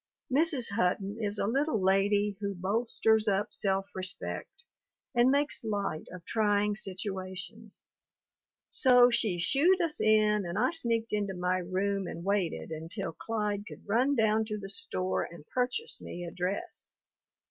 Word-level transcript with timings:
Mrs. 0.33 0.71
Hutton 0.71 1.19
is 1.21 1.37
a 1.37 1.45
little 1.45 1.79
lady 1.79 2.35
who 2.39 2.55
bolsters 2.55 3.27
up 3.27 3.53
self 3.53 3.91
respect 3.93 4.63
and 5.13 5.29
makes 5.29 5.63
light 5.63 6.05
of 6.11 6.25
trying 6.25 6.75
situations, 6.75 7.83
so 8.67 9.11
she 9.11 9.37
"shooed" 9.37 9.79
us 9.79 10.01
in 10.01 10.43
and 10.43 10.57
I 10.57 10.71
sneaked 10.71 11.13
into 11.13 11.35
my 11.35 11.57
room 11.59 12.07
and 12.07 12.23
waited 12.25 12.71
until 12.71 13.13
Clyde 13.13 13.67
could 13.67 13.87
run 13.87 14.15
down 14.15 14.43
to 14.45 14.57
the 14.57 14.69
store 14.69 15.21
and 15.21 15.45
purchase 15.49 16.01
me 16.01 16.25
a 16.25 16.31
dress. 16.31 16.89